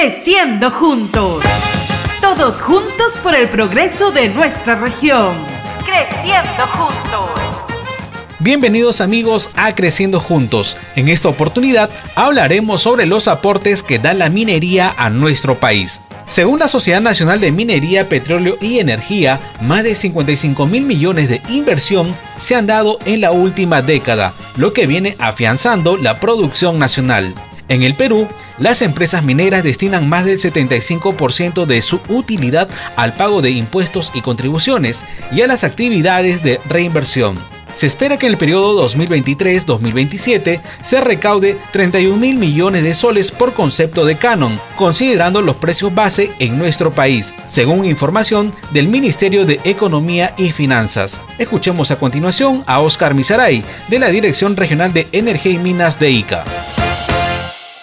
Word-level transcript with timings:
Creciendo 0.00 0.70
juntos. 0.70 1.42
Todos 2.20 2.60
juntos 2.60 3.18
por 3.20 3.34
el 3.34 3.48
progreso 3.48 4.12
de 4.12 4.28
nuestra 4.28 4.76
región. 4.76 5.34
Creciendo 5.84 6.66
juntos. 6.68 7.30
Bienvenidos 8.38 9.00
amigos 9.00 9.50
a 9.56 9.74
Creciendo 9.74 10.20
Juntos. 10.20 10.76
En 10.94 11.08
esta 11.08 11.28
oportunidad 11.28 11.90
hablaremos 12.14 12.82
sobre 12.82 13.06
los 13.06 13.26
aportes 13.26 13.82
que 13.82 13.98
da 13.98 14.14
la 14.14 14.28
minería 14.28 14.94
a 14.96 15.10
nuestro 15.10 15.56
país. 15.56 16.00
Según 16.28 16.60
la 16.60 16.68
Sociedad 16.68 17.00
Nacional 17.00 17.40
de 17.40 17.50
Minería, 17.50 18.08
Petróleo 18.08 18.56
y 18.60 18.78
Energía, 18.78 19.40
más 19.60 19.82
de 19.82 19.96
55 19.96 20.64
mil 20.66 20.84
millones 20.84 21.28
de 21.28 21.42
inversión 21.48 22.14
se 22.36 22.54
han 22.54 22.68
dado 22.68 23.00
en 23.04 23.20
la 23.20 23.32
última 23.32 23.82
década, 23.82 24.32
lo 24.56 24.72
que 24.72 24.86
viene 24.86 25.16
afianzando 25.18 25.96
la 25.96 26.20
producción 26.20 26.78
nacional. 26.78 27.34
En 27.68 27.82
el 27.82 27.94
Perú, 27.94 28.26
las 28.58 28.80
empresas 28.80 29.22
mineras 29.22 29.62
destinan 29.62 30.08
más 30.08 30.24
del 30.24 30.40
75% 30.40 31.66
de 31.66 31.82
su 31.82 32.00
utilidad 32.08 32.68
al 32.96 33.12
pago 33.14 33.42
de 33.42 33.50
impuestos 33.50 34.10
y 34.14 34.22
contribuciones 34.22 35.04
y 35.30 35.42
a 35.42 35.46
las 35.46 35.64
actividades 35.64 36.42
de 36.42 36.60
reinversión. 36.66 37.38
Se 37.72 37.86
espera 37.86 38.16
que 38.16 38.26
en 38.26 38.32
el 38.32 38.38
periodo 38.38 38.88
2023-2027 38.88 40.62
se 40.82 41.00
recaude 41.02 41.58
31 41.72 42.16
mil 42.16 42.38
millones 42.38 42.82
de 42.82 42.94
soles 42.94 43.30
por 43.30 43.52
concepto 43.52 44.06
de 44.06 44.16
canon, 44.16 44.58
considerando 44.76 45.42
los 45.42 45.56
precios 45.56 45.94
base 45.94 46.30
en 46.38 46.58
nuestro 46.58 46.92
país, 46.92 47.34
según 47.46 47.84
información 47.84 48.54
del 48.72 48.88
Ministerio 48.88 49.44
de 49.44 49.60
Economía 49.64 50.34
y 50.38 50.52
Finanzas. 50.52 51.20
Escuchemos 51.38 51.90
a 51.90 51.98
continuación 51.98 52.64
a 52.66 52.80
Oscar 52.80 53.14
Misaray, 53.14 53.62
de 53.88 53.98
la 53.98 54.08
Dirección 54.08 54.56
Regional 54.56 54.94
de 54.94 55.06
Energía 55.12 55.52
y 55.52 55.58
Minas 55.58 56.00
de 56.00 56.10
ICA. 56.10 56.44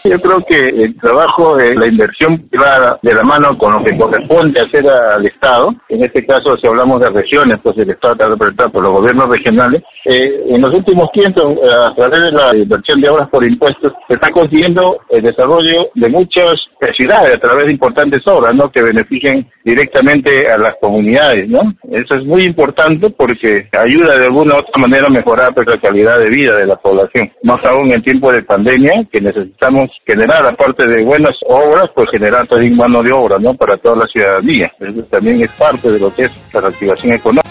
Yo 0.05 0.19
creo 0.19 0.37
que 0.41 0.55
el 0.55 0.95
trabajo 0.97 1.57
de 1.57 1.73
la 1.73 1.87
inversión 1.87 2.37
privada 2.47 2.99
de 3.01 3.11
la 3.11 3.23
mano 3.23 3.57
con 3.57 3.73
lo 3.73 3.83
que 3.83 3.97
corresponde 3.97 4.61
hacer 4.61 4.87
al 4.87 5.25
Estado, 5.25 5.73
en 5.89 6.03
este 6.03 6.23
caso 6.23 6.55
si 6.57 6.67
hablamos 6.67 7.01
de 7.01 7.09
regiones, 7.09 7.59
pues 7.63 7.75
el 7.79 7.89
Estado 7.89 8.13
está 8.13 8.29
representado 8.29 8.69
por 8.69 8.83
los 8.83 8.91
gobiernos 8.91 9.29
regionales, 9.29 9.81
eh, 10.05 10.43
en 10.47 10.61
los 10.61 10.71
últimos 10.75 11.11
tiempos, 11.11 11.43
eh, 11.57 11.69
a 11.87 11.95
través 11.95 12.19
de 12.19 12.31
la 12.33 12.55
inversión 12.55 13.01
de 13.01 13.09
obras 13.09 13.27
por 13.29 13.43
impuestos, 13.43 13.93
se 14.07 14.13
está 14.13 14.29
consiguiendo 14.29 14.99
el 15.09 15.23
desarrollo 15.23 15.89
de 15.95 16.09
muchas 16.09 16.69
ciudades 16.93 17.35
a 17.35 17.39
través 17.39 17.65
de 17.65 17.71
importantes 17.71 18.21
obras, 18.27 18.55
¿no? 18.55 18.69
Que 18.69 18.83
beneficien 18.83 19.49
directamente 19.63 20.47
a 20.47 20.57
las 20.59 20.75
comunidades, 20.79 21.49
¿no? 21.49 21.73
Eso 21.89 22.15
es 22.15 22.25
muy 22.25 22.45
importante 22.45 23.09
porque 23.09 23.67
ayuda 23.71 24.19
de 24.19 24.25
alguna 24.25 24.55
u 24.55 24.59
otra 24.59 24.79
manera 24.79 25.07
a 25.07 25.13
mejorar 25.13 25.53
pues, 25.55 25.65
la 25.65 25.81
calidad 25.81 26.19
de 26.19 26.29
vida 26.29 26.57
de 26.57 26.67
la 26.67 26.75
población, 26.75 27.31
más 27.41 27.63
aún 27.65 27.91
en 27.91 28.03
tiempo 28.03 28.31
de 28.31 28.43
pandemia, 28.43 29.05
que 29.11 29.19
necesitamos 29.19 29.89
generar, 30.05 30.45
aparte 30.45 30.87
de 30.87 31.03
buenas 31.03 31.37
obras, 31.47 31.89
pues 31.95 32.09
generar 32.11 32.47
también 32.47 32.75
mano 32.75 33.01
de 33.03 33.11
obra, 33.11 33.37
¿no? 33.39 33.53
Para 33.55 33.77
toda 33.77 33.97
la 33.97 34.07
ciudadanía. 34.07 34.71
Eso 34.79 35.03
también 35.03 35.41
es 35.41 35.51
parte 35.51 35.91
de 35.91 35.99
lo 35.99 36.13
que 36.13 36.23
es 36.25 36.31
la 36.53 36.61
reactivación 36.61 37.13
económica. 37.13 37.45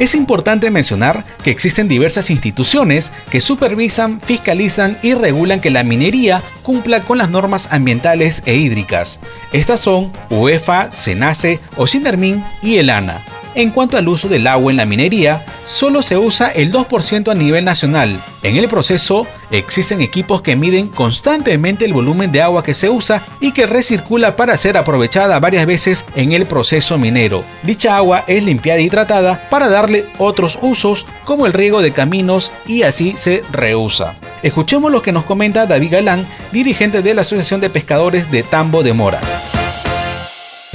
Es 0.00 0.16
importante 0.16 0.70
mencionar 0.72 1.24
que 1.44 1.52
existen 1.52 1.86
diversas 1.86 2.28
instituciones 2.28 3.12
que 3.30 3.40
supervisan, 3.40 4.20
fiscalizan 4.20 4.98
y 5.02 5.14
regulan 5.14 5.60
que 5.60 5.70
la 5.70 5.84
minería 5.84 6.42
cumpla 6.64 7.02
con 7.02 7.18
las 7.18 7.30
normas 7.30 7.72
ambientales 7.72 8.42
e 8.44 8.56
hídricas. 8.56 9.20
Estas 9.52 9.80
son 9.80 10.12
UEFA, 10.30 10.90
SENACE, 10.90 11.60
OSINDERMIN 11.76 12.44
y 12.60 12.78
el 12.78 12.90
ANA. 12.90 13.20
En 13.54 13.70
cuanto 13.70 13.96
al 13.96 14.08
uso 14.08 14.28
del 14.28 14.48
agua 14.48 14.72
en 14.72 14.78
la 14.78 14.84
minería, 14.84 15.44
solo 15.64 16.02
se 16.02 16.18
usa 16.18 16.48
el 16.48 16.72
2% 16.72 17.30
a 17.30 17.34
nivel 17.34 17.64
nacional. 17.64 18.20
En 18.42 18.56
el 18.56 18.68
proceso 18.68 19.28
existen 19.52 20.00
equipos 20.00 20.42
que 20.42 20.56
miden 20.56 20.88
constantemente 20.88 21.84
el 21.84 21.92
volumen 21.92 22.32
de 22.32 22.42
agua 22.42 22.64
que 22.64 22.74
se 22.74 22.90
usa 22.90 23.22
y 23.40 23.52
que 23.52 23.66
recircula 23.66 24.34
para 24.34 24.56
ser 24.56 24.76
aprovechada 24.76 25.38
varias 25.38 25.66
veces 25.66 26.04
en 26.16 26.32
el 26.32 26.46
proceso 26.46 26.98
minero. 26.98 27.44
Dicha 27.62 27.96
agua 27.96 28.24
es 28.26 28.42
limpiada 28.42 28.80
y 28.80 28.90
tratada 28.90 29.48
para 29.50 29.68
darle 29.68 30.04
otros 30.18 30.58
usos 30.60 31.06
como 31.24 31.46
el 31.46 31.52
riego 31.52 31.80
de 31.80 31.92
caminos 31.92 32.52
y 32.66 32.82
así 32.82 33.14
se 33.16 33.42
reusa. 33.52 34.16
Escuchemos 34.42 34.90
lo 34.90 35.00
que 35.00 35.12
nos 35.12 35.24
comenta 35.24 35.66
David 35.66 35.92
Galán, 35.92 36.26
dirigente 36.50 37.02
de 37.02 37.14
la 37.14 37.22
Asociación 37.22 37.60
de 37.60 37.70
Pescadores 37.70 38.30
de 38.32 38.42
Tambo 38.42 38.82
de 38.82 38.92
Mora. 38.92 39.20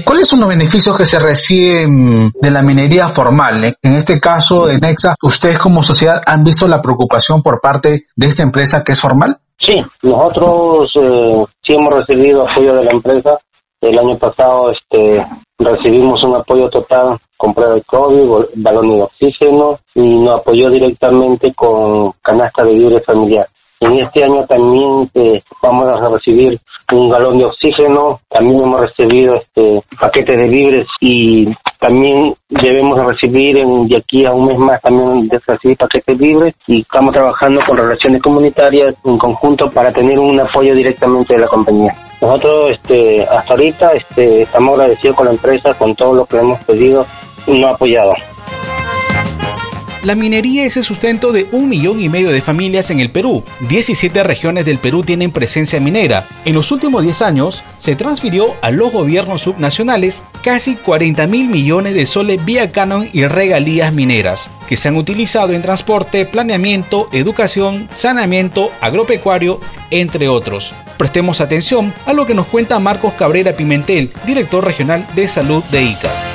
¿Cuáles 0.10 0.28
son 0.28 0.40
los 0.40 0.50
beneficios 0.50 0.98
que 0.98 1.06
se 1.06 1.20
reciben 1.20 2.32
de 2.42 2.50
la 2.50 2.64
minería 2.64 3.10
formal? 3.10 3.76
En 3.80 3.96
este 3.96 4.20
caso 4.20 4.66
de 4.66 4.80
Nexa, 4.80 5.14
¿ustedes 5.22 5.60
como 5.60 5.84
sociedad 5.84 6.24
han 6.26 6.44
visto 6.44 6.68
la 6.68 6.82
preocupación 6.82 7.44
por 7.44 7.62
parte 7.62 8.08
de 8.16 8.28
esta 8.28 8.42
empresa 8.42 8.84
que 8.84 8.94
es 8.94 9.02
formal? 9.02 9.38
Sí, 9.60 9.76
nosotros 10.02 10.92
eh, 10.96 11.46
sí 11.62 11.74
hemos 11.76 11.94
recibido 11.94 12.42
apoyo 12.50 12.74
de 12.74 12.86
la 12.86 12.92
empresa. 12.92 13.38
El 13.82 14.00
año 14.00 14.18
pasado 14.18 14.72
este, 14.72 15.24
recibimos 15.60 16.24
un 16.24 16.38
apoyo 16.38 16.72
total 16.72 17.20
con 17.38 17.54
prueba 17.54 17.76
de 17.76 17.84
COVID, 17.84 18.46
balón 18.56 18.90
de 18.90 19.04
oxígeno 19.04 19.78
y 19.94 20.02
nos 20.02 20.40
apoyó 20.40 20.72
directamente 20.72 21.54
con 21.54 22.14
canasta 22.24 22.64
de 22.64 22.74
víveres 22.74 23.06
familiar. 23.06 23.48
En 23.80 24.00
este 24.00 24.24
año 24.24 24.44
también 24.48 25.10
eh, 25.14 25.44
vamos 25.62 25.86
a 25.88 26.10
recibir 26.10 26.60
un 26.92 27.10
galón 27.10 27.38
de 27.38 27.46
oxígeno, 27.46 28.20
también 28.30 28.62
hemos 28.62 28.82
recibido 28.82 29.36
este 29.36 29.82
paquetes 30.00 30.38
de 30.38 30.48
libres 30.48 30.88
y 31.00 31.48
también 31.80 32.36
debemos 32.50 33.04
recibir 33.06 33.58
en, 33.58 33.88
de 33.88 33.98
aquí 33.98 34.26
a 34.26 34.32
un 34.32 34.48
mes 34.48 34.58
más 34.58 34.82
también 34.82 35.30
recibir 35.48 35.78
paquetes 35.78 36.20
libres 36.20 36.54
y 36.68 36.82
estamos 36.82 37.14
trabajando 37.14 37.62
con 37.66 37.78
relaciones 37.78 38.22
comunitarias 38.22 38.96
en 39.06 39.18
conjunto 39.18 39.70
para 39.72 39.92
tener 39.92 40.20
un 40.20 40.40
apoyo 40.40 40.76
directamente 40.76 41.34
de 41.34 41.40
la 41.40 41.48
compañía. 41.48 41.96
Nosotros 42.22 42.72
este, 42.72 43.24
hasta 43.24 43.54
ahorita 43.54 43.94
este, 43.94 44.42
estamos 44.42 44.74
agradecidos 44.74 45.16
con 45.16 45.28
la 45.28 45.34
empresa, 45.34 45.74
con 45.74 45.96
todo 45.96 46.14
lo 46.14 46.26
que 46.26 46.38
hemos 46.38 46.60
pedido 46.66 47.06
y 47.48 47.64
ha 47.64 47.72
apoyado. 47.72 48.14
La 50.02 50.16
minería 50.16 50.64
es 50.64 50.78
el 50.78 50.86
sustento 50.86 51.34
de 51.34 51.46
un 51.52 51.68
millón 51.68 52.00
y 52.00 52.08
medio 52.08 52.32
de 52.32 52.40
familias 52.42 52.90
en 52.90 53.02
el 53.02 53.12
Perú. 53.12 53.44
17 53.68 54.24
regiones 54.24 54.64
del 54.64 54.78
Perú 54.78 55.04
tienen 55.04 55.32
presencia 55.32 55.82
minera. 55.82 56.26
En 56.46 56.56
los 56.56 56.72
últimos 56.72 57.04
10 57.04 57.22
años 57.22 57.64
se 57.80 57.98
transfirió 57.98 58.54
a 58.62 58.72
los 58.72 58.94
gobiernos 58.94 59.42
subnacionales 59.42 60.24
casi 60.42 60.76
40 60.76 61.28
mil 61.28 61.50
millones 61.50 61.96
de 61.96 62.06
soles 62.06 62.44
vía 62.46 62.72
canon 62.72 63.10
y 63.12 63.26
regalías 63.28 63.92
mineras, 63.92 64.50
que 64.70 64.78
se 64.78 64.88
han 64.88 64.96
utilizado 64.96 65.52
en 65.52 65.62
transporte, 65.62 66.26
planeamiento, 66.26 67.10
educación, 67.12 67.90
saneamiento, 67.92 68.72
agropecuario, 68.80 69.60
entre 69.92 70.30
otros. 70.30 70.74
Prestemos 70.98 71.42
atención 71.42 71.94
a 72.06 72.14
lo 72.14 72.26
que 72.26 72.36
nos 72.36 72.48
cuenta 72.48 72.80
Marcos 72.80 73.16
Cabrera 73.16 73.52
Pimentel, 73.52 74.12
director 74.26 74.64
regional 74.64 75.06
de 75.14 75.28
salud 75.28 75.62
de 75.66 75.84
ICA. 75.84 76.29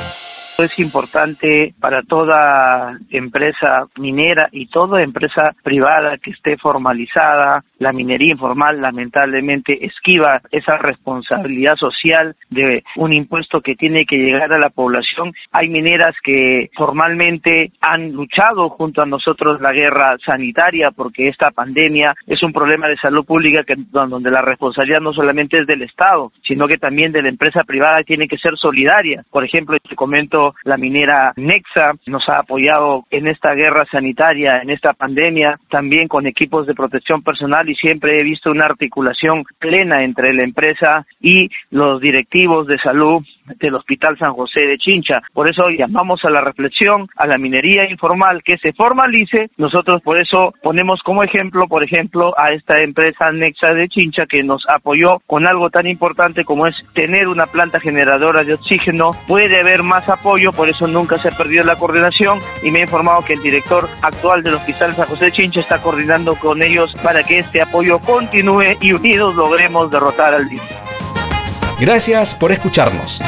Es 0.57 0.79
importante 0.79 1.75
para 1.81 2.01
toda 2.03 2.97
empresa 3.09 3.87
minera 3.97 4.47
y 4.53 4.67
toda 4.67 5.01
empresa 5.03 5.53
privada 5.63 6.17
que 6.17 6.31
esté 6.31 6.55
formalizada. 6.55 7.65
La 7.77 7.91
minería 7.91 8.31
informal 8.31 8.79
lamentablemente 8.79 9.85
esquiva 9.85 10.41
esa 10.51 10.77
responsabilidad 10.77 11.75
social 11.75 12.37
de 12.49 12.85
un 12.95 13.11
impuesto 13.11 13.59
que 13.59 13.75
tiene 13.75 14.05
que 14.05 14.15
llegar 14.15 14.53
a 14.53 14.57
la 14.57 14.69
población. 14.69 15.33
Hay 15.51 15.67
mineras 15.67 16.15
que 16.23 16.69
formalmente 16.73 17.73
han 17.81 18.13
luchado 18.13 18.69
junto 18.69 19.01
a 19.01 19.05
nosotros 19.05 19.59
la 19.59 19.73
guerra 19.73 20.15
sanitaria 20.25 20.91
porque 20.91 21.27
esta 21.27 21.51
pandemia 21.51 22.15
es 22.27 22.41
un 22.43 22.53
problema 22.53 22.87
de 22.87 22.95
salud 22.95 23.25
pública 23.25 23.65
que, 23.65 23.75
donde 23.91 24.31
la 24.31 24.41
responsabilidad 24.41 25.01
no 25.01 25.11
solamente 25.11 25.59
es 25.59 25.67
del 25.67 25.81
Estado, 25.81 26.31
sino 26.43 26.65
que 26.65 26.77
también 26.77 27.11
de 27.11 27.23
la 27.23 27.29
empresa 27.29 27.65
privada 27.65 28.03
tiene 28.03 28.29
que 28.29 28.37
ser 28.37 28.55
solidaria. 28.55 29.25
Por 29.29 29.43
ejemplo, 29.43 29.77
te 29.79 29.97
comento 29.97 30.44
la 30.63 30.77
minera 30.77 31.33
Nexa 31.35 31.93
nos 32.07 32.27
ha 32.29 32.39
apoyado 32.39 33.05
en 33.09 33.27
esta 33.27 33.53
guerra 33.53 33.85
sanitaria, 33.85 34.61
en 34.61 34.69
esta 34.69 34.93
pandemia, 34.93 35.59
también 35.69 36.07
con 36.07 36.27
equipos 36.27 36.67
de 36.67 36.75
protección 36.75 37.21
personal 37.23 37.69
y 37.69 37.75
siempre 37.75 38.19
he 38.19 38.23
visto 38.23 38.51
una 38.51 38.65
articulación 38.65 39.43
plena 39.59 40.03
entre 40.03 40.33
la 40.33 40.43
empresa 40.43 41.05
y 41.21 41.49
los 41.69 42.01
directivos 42.01 42.67
de 42.67 42.77
salud 42.77 43.23
del 43.45 43.75
Hospital 43.75 44.17
San 44.17 44.33
José 44.33 44.61
de 44.61 44.77
Chincha. 44.77 45.21
Por 45.33 45.49
eso 45.49 45.69
llamamos 45.69 46.23
a 46.25 46.29
la 46.29 46.41
reflexión, 46.41 47.07
a 47.15 47.27
la 47.27 47.37
minería 47.37 47.89
informal 47.89 48.43
que 48.43 48.57
se 48.57 48.73
formalice. 48.73 49.49
Nosotros 49.57 50.01
por 50.01 50.19
eso 50.19 50.53
ponemos 50.61 51.01
como 51.03 51.23
ejemplo, 51.23 51.67
por 51.67 51.83
ejemplo, 51.83 52.33
a 52.37 52.51
esta 52.51 52.81
empresa 52.81 53.31
Nexa 53.31 53.73
de 53.73 53.87
Chincha 53.87 54.25
que 54.25 54.43
nos 54.43 54.67
apoyó 54.67 55.19
con 55.27 55.47
algo 55.47 55.69
tan 55.69 55.87
importante 55.87 56.43
como 56.43 56.67
es 56.67 56.85
tener 56.93 57.27
una 57.27 57.45
planta 57.45 57.79
generadora 57.79 58.43
de 58.43 58.53
oxígeno. 58.53 59.11
Puede 59.27 59.59
haber 59.59 59.83
más 59.83 60.09
apoyo 60.09 60.51
por 60.51 60.69
eso 60.69 60.87
nunca 60.87 61.17
se 61.17 61.29
ha 61.29 61.31
perdido 61.31 61.63
la 61.63 61.75
coordinación 61.75 62.39
y 62.63 62.71
me 62.71 62.79
ha 62.79 62.83
informado 62.83 63.23
que 63.23 63.33
el 63.33 63.41
director 63.41 63.87
actual 64.01 64.43
del 64.43 64.55
Hospital 64.55 64.93
San 64.93 65.07
José 65.07 65.31
Chincha 65.31 65.59
está 65.59 65.81
coordinando 65.81 66.35
con 66.35 66.61
ellos 66.61 66.93
para 67.03 67.23
que 67.23 67.39
este 67.39 67.61
apoyo 67.61 67.99
continúe 67.99 68.77
y 68.81 68.93
unidos 68.93 69.35
logremos 69.35 69.91
derrotar 69.91 70.33
al 70.33 70.45
virus. 70.45 70.94
Gracias 71.79 72.33
por 72.33 72.53
escucharnos. 72.53 73.21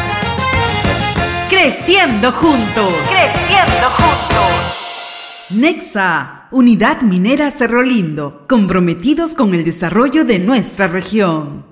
Creciendo 1.50 2.32
juntos. 2.32 2.94
Creciendo 3.10 3.90
juntos. 3.90 5.48
Nexa, 5.50 6.48
Unidad 6.52 7.02
Minera 7.02 7.52
Cerro 7.52 7.84
Lindo, 7.84 8.46
comprometidos 8.48 9.36
con 9.36 9.54
el 9.54 9.66
desarrollo 9.66 10.24
de 10.24 10.40
nuestra 10.40 10.88
región. 10.88 11.68